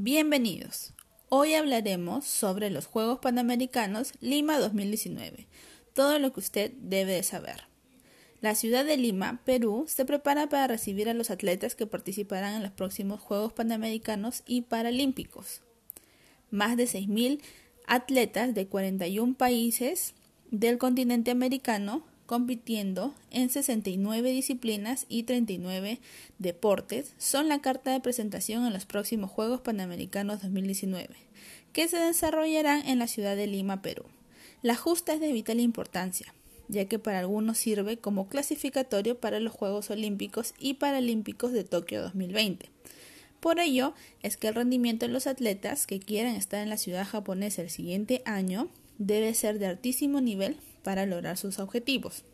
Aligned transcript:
Bienvenidos. 0.00 0.92
Hoy 1.28 1.54
hablaremos 1.54 2.24
sobre 2.24 2.70
los 2.70 2.86
Juegos 2.86 3.18
Panamericanos 3.18 4.12
Lima 4.20 4.60
2019, 4.60 5.48
todo 5.92 6.20
lo 6.20 6.32
que 6.32 6.38
usted 6.38 6.70
debe 6.78 7.14
de 7.14 7.24
saber. 7.24 7.64
La 8.40 8.54
ciudad 8.54 8.84
de 8.84 8.96
Lima, 8.96 9.42
Perú, 9.44 9.86
se 9.88 10.04
prepara 10.04 10.48
para 10.48 10.68
recibir 10.68 11.08
a 11.08 11.14
los 11.14 11.32
atletas 11.32 11.74
que 11.74 11.88
participarán 11.88 12.54
en 12.54 12.62
los 12.62 12.70
próximos 12.70 13.20
Juegos 13.20 13.52
Panamericanos 13.52 14.44
y 14.46 14.62
Paralímpicos. 14.62 15.62
Más 16.52 16.76
de 16.76 16.84
6.000 16.84 17.40
atletas 17.88 18.54
de 18.54 18.68
41 18.68 19.34
países 19.34 20.14
del 20.52 20.78
continente 20.78 21.32
americano 21.32 22.04
compitiendo 22.28 23.14
en 23.30 23.48
69 23.48 24.30
disciplinas 24.32 25.06
y 25.08 25.22
39 25.22 25.98
deportes, 26.38 27.14
son 27.16 27.48
la 27.48 27.62
carta 27.62 27.90
de 27.90 28.00
presentación 28.00 28.66
en 28.66 28.74
los 28.74 28.84
próximos 28.84 29.30
Juegos 29.30 29.62
Panamericanos 29.62 30.42
2019, 30.42 31.08
que 31.72 31.88
se 31.88 31.96
desarrollarán 31.96 32.86
en 32.86 32.98
la 32.98 33.06
ciudad 33.06 33.34
de 33.34 33.46
Lima, 33.46 33.80
Perú. 33.80 34.04
La 34.60 34.76
justa 34.76 35.14
es 35.14 35.20
de 35.20 35.32
vital 35.32 35.58
importancia, 35.58 36.34
ya 36.68 36.84
que 36.84 36.98
para 36.98 37.20
algunos 37.20 37.56
sirve 37.56 37.96
como 37.96 38.28
clasificatorio 38.28 39.18
para 39.18 39.40
los 39.40 39.54
Juegos 39.54 39.88
Olímpicos 39.88 40.52
y 40.58 40.74
Paralímpicos 40.74 41.52
de 41.52 41.64
Tokio 41.64 42.02
2020. 42.02 42.68
Por 43.40 43.58
ello 43.58 43.94
es 44.22 44.36
que 44.36 44.48
el 44.48 44.54
rendimiento 44.54 45.06
de 45.06 45.12
los 45.12 45.26
atletas 45.26 45.86
que 45.86 45.98
quieran 45.98 46.34
estar 46.34 46.62
en 46.62 46.68
la 46.68 46.76
ciudad 46.76 47.08
japonesa 47.08 47.62
el 47.62 47.70
siguiente 47.70 48.20
año 48.26 48.68
debe 48.98 49.34
ser 49.34 49.58
de 49.58 49.66
altísimo 49.66 50.20
nivel 50.20 50.56
para 50.82 51.06
lograr 51.06 51.36
sus 51.36 51.58
objetivos. 51.58 52.24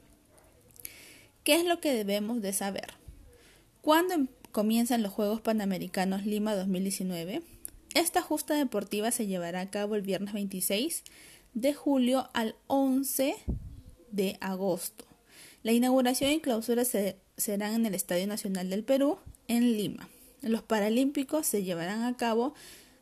¿Qué 1.44 1.56
es 1.56 1.64
lo 1.64 1.80
que 1.80 1.92
debemos 1.92 2.40
de 2.40 2.52
saber? 2.52 2.94
¿Cuándo 3.82 4.14
em-, 4.14 4.28
comienzan 4.50 5.02
los 5.02 5.12
Juegos 5.12 5.42
Panamericanos 5.42 6.24
Lima 6.24 6.54
2019? 6.54 7.42
Esta 7.94 8.22
justa 8.22 8.54
deportiva 8.54 9.10
se 9.10 9.26
llevará 9.26 9.60
a 9.60 9.70
cabo 9.70 9.94
el 9.94 10.02
viernes 10.02 10.34
26 10.34 11.04
de 11.52 11.74
julio 11.74 12.28
al 12.32 12.56
11 12.66 13.36
de 14.10 14.36
agosto. 14.40 15.04
La 15.62 15.72
inauguración 15.72 16.30
y 16.32 16.40
clausura 16.40 16.84
se, 16.84 17.16
serán 17.36 17.74
en 17.74 17.86
el 17.86 17.94
Estadio 17.94 18.26
Nacional 18.26 18.70
del 18.70 18.84
Perú, 18.84 19.18
en 19.48 19.76
Lima. 19.76 20.08
Los 20.42 20.62
Paralímpicos 20.62 21.46
se 21.46 21.62
llevarán 21.62 22.04
a 22.04 22.16
cabo 22.16 22.54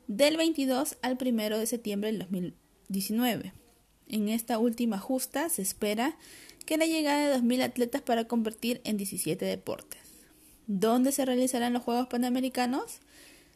del 0.07 0.37
22 0.37 0.99
al 1.03 1.19
1 1.21 1.59
de 1.59 1.67
septiembre 1.67 2.11
del 2.13 2.21
2019. 2.21 3.53
En 4.09 4.29
esta 4.29 4.59
última 4.59 4.99
justa 4.99 5.49
se 5.49 5.63
espera 5.63 6.17
que 6.67 6.77
la 6.77 6.87
llegada 6.87 7.29
de 7.29 7.37
2.000 7.37 7.63
atletas 7.63 8.03
para 8.03 8.27
convertir 8.27 8.81
en 8.85 8.97
17 8.97 9.45
deportes. 9.45 10.01
¿Dónde 10.67 11.13
se 11.13 11.25
realizarán 11.25 11.73
los 11.73 11.83
Juegos 11.83 12.07
Panamericanos? 12.09 13.01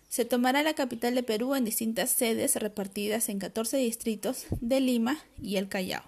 Se 0.08 0.24
tomará 0.24 0.62
la 0.62 0.74
capital 0.74 1.14
de 1.14 1.22
Perú 1.22 1.54
en 1.54 1.64
distintas 1.64 2.10
sedes 2.10 2.56
repartidas 2.56 3.28
en 3.28 3.38
14 3.38 3.76
distritos 3.76 4.46
de 4.60 4.80
Lima 4.80 5.18
y 5.42 5.56
el 5.56 5.68
Callao, 5.68 6.02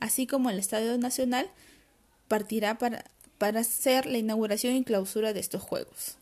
así 0.00 0.26
como 0.26 0.50
el 0.50 0.58
Estadio 0.58 0.96
Nacional 0.98 1.50
partirá 2.28 2.78
para, 2.78 3.04
para 3.38 3.60
hacer 3.60 4.06
la 4.06 4.18
inauguración 4.18 4.74
y 4.74 4.84
clausura 4.84 5.32
de 5.32 5.40
estos 5.40 5.62
Juegos. 5.62 6.16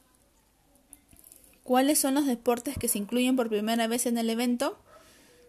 ¿Cuáles 1.63 2.01
son 2.01 2.15
los 2.15 2.27
deportes 2.27 2.77
que 2.79 2.89
se 2.89 2.99
incluyen 2.99 3.37
por 3.37 3.49
primera 3.49 3.87
vez 3.87 4.07
en 4.07 4.19
el 4.19 4.29
evento? 4.29 4.77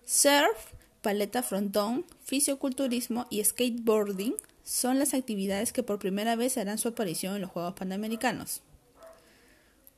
Surf, 0.05 0.73
paleta 1.01 1.43
frontón, 1.43 2.05
fisioculturismo 2.23 3.25
y 3.29 3.43
skateboarding 3.43 4.35
son 4.63 4.99
las 4.99 5.13
actividades 5.13 5.73
que 5.73 5.83
por 5.83 5.99
primera 5.99 6.35
vez 6.35 6.57
harán 6.57 6.77
su 6.77 6.89
aparición 6.89 7.35
en 7.35 7.41
los 7.41 7.51
Juegos 7.51 7.73
Panamericanos. 7.73 8.61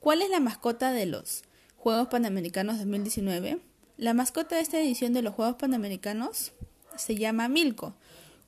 ¿Cuál 0.00 0.22
es 0.22 0.30
la 0.30 0.40
mascota 0.40 0.92
de 0.92 1.06
los 1.06 1.44
Juegos 1.76 2.08
Panamericanos 2.08 2.78
2019? 2.78 3.60
La 3.96 4.14
mascota 4.14 4.56
de 4.56 4.62
esta 4.62 4.80
edición 4.80 5.12
de 5.12 5.22
los 5.22 5.34
Juegos 5.34 5.56
Panamericanos 5.56 6.52
se 6.96 7.16
llama 7.16 7.48
Milko, 7.48 7.94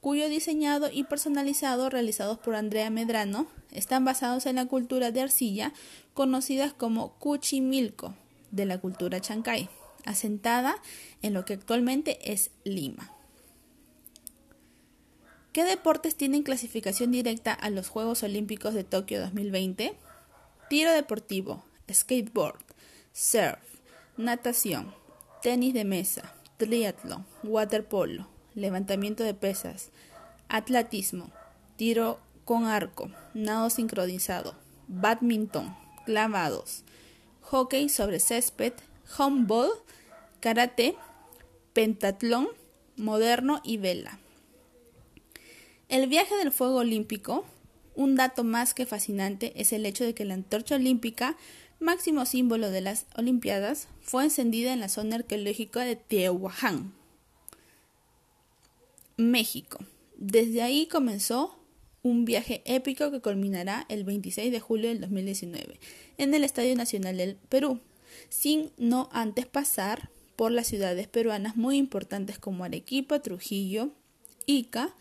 cuyo 0.00 0.28
diseñado 0.28 0.91
y 0.91 1.04
personalizado 1.04 1.91
realizados 1.91 2.38
por 2.38 2.54
Andrea 2.54 2.91
Medrano 2.91 3.47
están 3.72 4.04
basados 4.04 4.47
en 4.47 4.56
la 4.56 4.66
cultura 4.66 5.10
de 5.10 5.20
arcilla 5.20 5.72
conocida 6.14 6.72
como 6.72 7.19
Cuchimilco 7.19 8.14
de 8.50 8.64
la 8.64 8.78
cultura 8.78 9.20
chancay 9.20 9.69
asentada 10.06 10.77
en 11.22 11.34
lo 11.34 11.44
que 11.44 11.55
actualmente 11.55 12.33
es 12.33 12.50
Lima. 12.65 13.12
¿Qué 15.53 15.65
deportes 15.65 16.17
tienen 16.17 16.43
clasificación 16.43 17.12
directa 17.12 17.53
a 17.53 17.71
los 17.71 17.89
Juegos 17.89 18.22
Olímpicos 18.22 18.75
de 18.75 18.84
Tokio 18.84 19.21
2020? 19.21 19.94
Tiro 20.69 20.93
deportivo, 20.93 21.65
skateboard, 21.91 22.61
surf, 23.12 23.59
natación, 24.17 24.94
tenis 25.43 25.72
de 25.72 25.84
mesa, 25.84 26.34
triatlón, 26.59 27.25
waterpolo, 27.43 28.28
levantamiento 28.55 29.25
de 29.25 29.33
pesas, 29.33 29.91
atletismo, 30.49 31.31
tiro 31.77 32.19
con 32.44 32.65
arco, 32.65 33.11
nado 33.34 33.71
sincronizado, 33.71 34.55
badminton, 34.88 35.77
clavados, 36.05 36.84
hockey 37.43 37.88
sobre 37.88 38.21
césped, 38.21 38.75
humboldt, 39.19 39.83
karate, 40.41 40.97
pentatlón, 41.72 42.49
moderno 42.97 43.61
y 43.65 43.77
vela. 43.77 44.19
El 45.89 46.09
viaje 46.09 46.34
del 46.37 46.53
fuego 46.53 46.77
olímpico, 46.77 47.44
un 47.94 48.17
dato 48.17 48.44
más 48.44 48.75
que 48.75 48.87
fascinante 48.87 49.53
es 49.56 49.72
el 49.72 49.87
hecho 49.87 50.05
de 50.05 50.15
que 50.15 50.25
la 50.25 50.34
antorcha 50.34 50.77
olímpica, 50.77 51.37
máximo 51.78 52.27
símbolo 52.27 52.71
de 52.71 52.81
las 52.81 53.06
Olimpiadas, 53.17 53.89
fue 54.03 54.25
encendida 54.25 54.72
en 54.72 54.81
la 54.81 54.89
zona 54.89 55.17
arqueológica 55.17 55.81
de 55.81 55.97
Tehuacán, 55.97 56.93
México. 59.17 59.78
Desde 60.17 60.62
ahí 60.62 60.87
comenzó 60.87 61.59
un 62.03 62.25
viaje 62.25 62.62
épico 62.65 63.11
que 63.11 63.21
culminará 63.21 63.84
el 63.88 64.05
26 64.05 64.53
de 64.53 64.61
julio 64.61 64.88
del 64.88 65.00
2019 65.00 65.78
en 66.19 66.34
el 66.34 66.44
Estadio 66.44 66.75
Nacional 66.77 67.17
del 67.17 67.37
Perú, 67.49 67.81
sin 68.28 68.71
no 68.77 69.09
antes 69.12 69.47
pasar 69.47 70.10
por 70.37 70.53
las 70.53 70.66
ciudades 70.66 71.09
peruanas 71.09 71.56
muy 71.56 71.77
importantes 71.77 72.38
como 72.38 72.65
Arequipa, 72.65 73.21
Trujillo, 73.21 73.91
Ica 74.44 74.94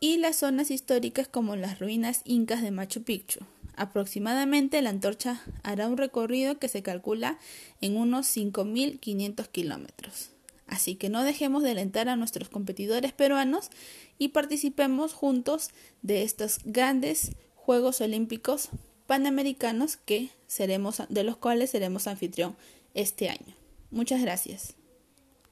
y 0.00 0.18
las 0.18 0.36
zonas 0.36 0.70
históricas 0.70 1.28
como 1.28 1.56
las 1.56 1.78
ruinas 1.78 2.22
incas 2.24 2.62
de 2.62 2.70
Machu 2.70 3.02
Picchu. 3.02 3.40
Aproximadamente 3.76 4.80
la 4.82 4.90
antorcha 4.90 5.42
hará 5.62 5.88
un 5.88 5.96
recorrido 5.96 6.58
que 6.58 6.68
se 6.68 6.82
calcula 6.82 7.38
en 7.80 7.96
unos 7.96 8.26
5.500 8.34 9.48
kilómetros. 9.48 10.30
Así 10.66 10.96
que 10.96 11.08
no 11.08 11.22
dejemos 11.22 11.62
de 11.62 11.70
alentar 11.70 12.08
a 12.08 12.16
nuestros 12.16 12.48
competidores 12.48 13.12
peruanos 13.12 13.70
y 14.18 14.28
participemos 14.28 15.12
juntos 15.12 15.70
de 16.02 16.22
estos 16.22 16.58
grandes 16.64 17.32
Juegos 17.54 18.00
Olímpicos 18.00 18.70
Panamericanos 19.06 19.96
que 19.96 20.30
seremos, 20.46 21.02
de 21.08 21.24
los 21.24 21.36
cuales 21.36 21.70
seremos 21.70 22.06
anfitrión 22.06 22.56
este 22.94 23.28
año. 23.28 23.54
Muchas 23.90 24.20
gracias. 24.20 24.74